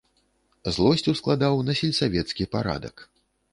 [0.77, 3.09] Злосць ускладаў на сельсавецкі парадак.